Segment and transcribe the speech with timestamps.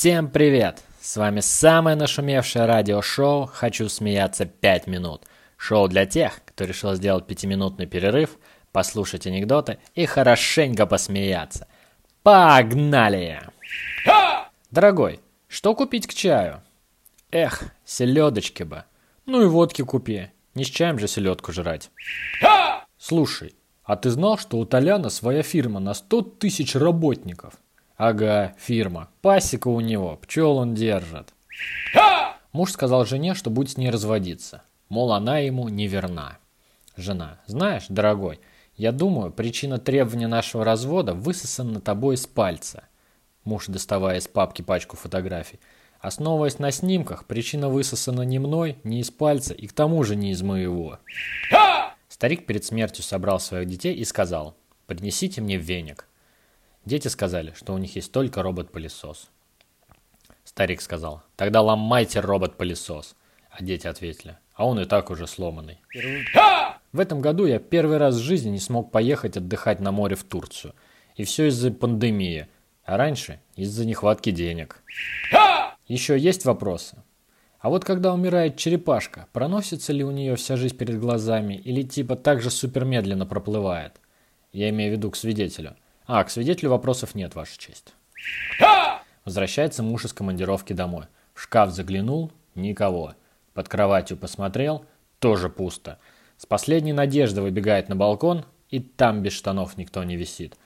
[0.00, 0.82] Всем привет!
[1.02, 5.24] С вами самое нашумевшее радиошоу «Хочу смеяться 5 минут».
[5.58, 8.38] Шоу для тех, кто решил сделать пятиминутный перерыв,
[8.72, 11.68] послушать анекдоты и хорошенько посмеяться.
[12.22, 13.42] Погнали!
[14.70, 16.62] Дорогой, что купить к чаю?
[17.30, 18.84] Эх, селедочки бы.
[19.26, 20.30] Ну и водки купи.
[20.54, 21.90] Не с чаем же селедку жрать.
[22.96, 27.52] Слушай, а ты знал, что у Толяна своя фирма на 100 тысяч работников?
[28.02, 29.10] Ага, фирма.
[29.20, 31.34] Пасека у него, пчел он держит.
[32.50, 34.62] Муж сказал жене, что будет с ней разводиться.
[34.88, 36.38] Мол, она ему не верна.
[36.96, 38.40] Жена, знаешь, дорогой,
[38.74, 42.84] я думаю, причина требования нашего развода высосана тобой из пальца.
[43.44, 45.60] Муж, доставая из папки пачку фотографий.
[46.00, 50.30] Основываясь на снимках, причина высосана не мной, не из пальца и к тому же не
[50.30, 51.00] из моего.
[52.08, 54.56] Старик перед смертью собрал своих детей и сказал,
[54.86, 56.06] принесите мне веник.
[56.84, 59.30] Дети сказали, что у них есть только робот-пылесос.
[60.44, 63.16] Старик сказал, тогда ломайте робот-пылесос.
[63.50, 65.80] А дети ответили, а он и так уже сломанный.
[66.92, 70.24] В этом году я первый раз в жизни не смог поехать отдыхать на море в
[70.24, 70.74] Турцию.
[71.16, 72.48] И все из-за пандемии,
[72.84, 74.82] а раньше из-за нехватки денег.
[75.86, 77.02] Еще есть вопросы?
[77.58, 82.16] А вот когда умирает черепашка, проносится ли у нее вся жизнь перед глазами или типа
[82.16, 84.00] так же супермедленно проплывает?
[84.52, 85.76] Я имею в виду к свидетелю.
[86.12, 87.94] А, к свидетелю вопросов нет, Ваша честь.
[89.24, 91.04] Возвращается муж из командировки домой.
[91.34, 93.14] В шкаф заглянул, никого.
[93.54, 94.84] Под кроватью посмотрел,
[95.20, 96.00] тоже пусто.
[96.36, 100.56] С последней надеждой выбегает на балкон, и там без штанов никто не висит.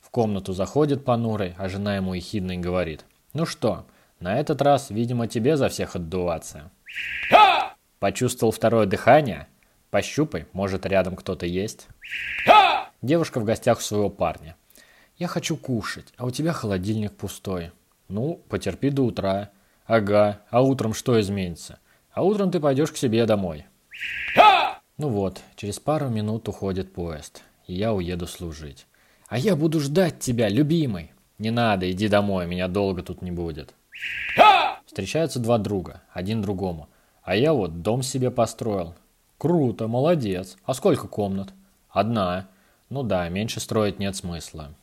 [0.00, 3.04] В комнату заходит понурый, а жена ему ехидно говорит.
[3.34, 3.84] Ну что,
[4.20, 6.70] на этот раз, видимо, тебе за всех отдуваться.
[7.98, 9.48] Почувствовал второе дыхание?
[9.90, 11.88] Пощупай, может рядом кто-то есть.
[13.02, 14.56] Девушка в гостях у своего парня.
[15.24, 17.72] Я хочу кушать, а у тебя холодильник пустой.
[18.08, 19.48] Ну, потерпи до утра.
[19.86, 21.78] Ага, а утром что изменится?
[22.12, 23.64] А утром ты пойдешь к себе домой.
[24.98, 28.84] Ну вот, через пару минут уходит поезд, и я уеду служить.
[29.28, 31.10] А я буду ждать тебя, любимый.
[31.38, 33.72] Не надо, иди домой, меня долго тут не будет.
[34.84, 36.90] Встречаются два друга, один другому.
[37.22, 38.94] А я вот дом себе построил.
[39.38, 40.58] Круто, молодец.
[40.66, 41.54] А сколько комнат?
[41.88, 42.46] Одна.
[42.90, 44.74] Ну да, меньше строить нет смысла.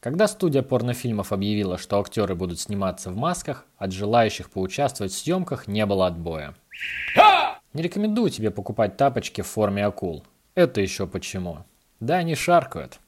[0.00, 5.66] Когда студия порнофильмов объявила, что актеры будут сниматься в масках, от желающих поучаствовать в съемках
[5.66, 6.54] не было отбоя.
[7.72, 10.24] Не рекомендую тебе покупать тапочки в форме акул.
[10.54, 11.64] Это еще почему?
[12.00, 13.00] Да, они шаркают.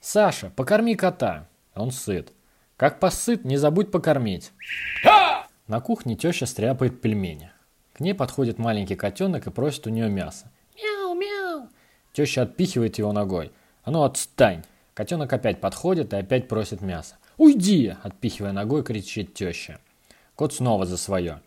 [0.00, 1.48] Саша, покорми кота.
[1.74, 2.32] Он сыт.
[2.76, 4.52] Как посыт, не забудь покормить.
[5.66, 7.50] На кухне теща стряпает пельмени.
[7.92, 10.50] К ней подходит маленький котенок и просит у нее мясо.
[10.76, 11.68] Мяу, мяу.
[12.12, 13.52] Теща отпихивает его ногой.
[13.88, 14.64] А ну отстань.
[14.92, 17.16] Котенок опять подходит и опять просит мясо.
[17.38, 19.80] «Уйди!»– отпихивая ногой, кричит теща.
[20.34, 21.40] Кот снова за свое.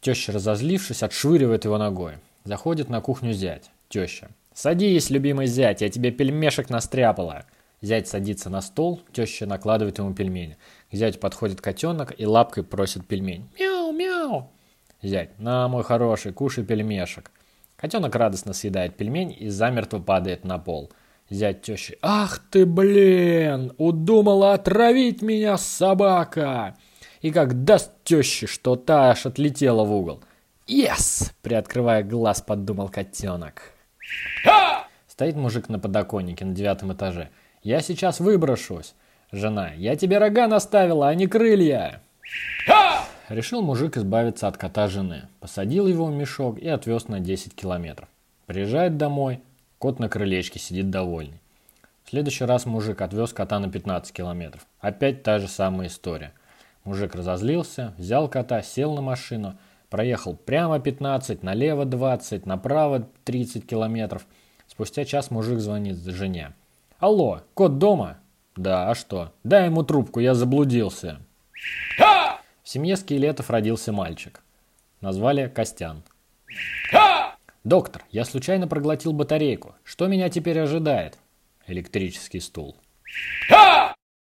[0.00, 2.18] Теща, разозлившись, отшвыривает его ногой.
[2.44, 3.72] Заходит на кухню зять.
[3.88, 4.28] Теща.
[4.54, 7.44] «Садись, любимый зять, я тебе пельмешек настряпала!»
[7.80, 10.56] Зять садится на стол, теща накладывает ему пельмени.
[10.92, 13.48] К зятю подходит котенок и лапкой просит пельмень.
[13.58, 14.48] «Мяу, мяу!»
[15.02, 15.36] Зять.
[15.40, 17.32] «На, мой хороший, кушай пельмешек!»
[17.74, 20.92] Котенок радостно съедает пельмень и замертво падает на пол–
[21.32, 21.96] Зять тещи.
[22.02, 23.72] «Ах ты, блин!
[23.78, 26.76] Удумала отравить меня, собака!»
[27.22, 30.22] И как даст теще, что та аж отлетела в угол.
[30.66, 33.72] «Ес!»– приоткрывая глаз, подумал котенок.
[35.06, 37.30] Стоит мужик на подоконнике на девятом этаже.
[37.62, 38.92] «Я сейчас выброшусь!»
[39.30, 39.70] Жена.
[39.72, 42.02] «Я тебе рога наставила, а не крылья!»
[43.30, 45.28] Решил мужик избавиться от кота жены.
[45.40, 48.10] Посадил его в мешок и отвез на 10 километров.
[48.44, 49.40] Приезжает домой–
[49.82, 51.40] Кот на крылечке сидит довольный.
[52.04, 54.64] В следующий раз мужик отвез кота на 15 километров.
[54.78, 56.32] Опять та же самая история.
[56.84, 59.58] Мужик разозлился, взял кота, сел на машину,
[59.90, 64.24] проехал прямо 15, налево 20, направо 30 километров.
[64.68, 66.52] Спустя час мужик звонит жене.
[67.00, 68.18] «Алло, кот дома?»
[68.54, 71.18] «Да, а что?» «Дай ему трубку, я заблудился».
[71.98, 74.42] В семье скелетов родился мальчик.
[75.00, 76.04] Назвали Костян.
[77.64, 79.76] «Доктор, я случайно проглотил батарейку.
[79.84, 81.18] Что меня теперь ожидает?»
[81.68, 82.76] Электрический стул.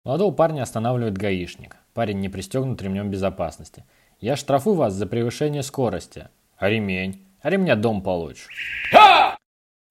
[0.04, 1.76] Молодого парня останавливает гаишник.
[1.94, 3.84] Парень не пристегнут ремнем безопасности.
[4.20, 6.28] «Я штрафую вас за превышение скорости».
[6.56, 8.48] «А ремень?» «А ремня дом получишь».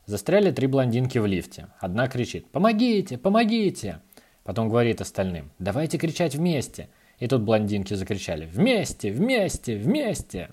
[0.05, 1.67] Застряли три блондинки в лифте.
[1.79, 3.17] Одна кричит «Помогите!
[3.17, 4.01] Помогите!»
[4.43, 9.11] Потом говорит остальным «Давайте кричать вместе!» И тут блондинки закричали «Вместе!
[9.11, 9.77] Вместе!
[9.77, 10.49] Вместе!»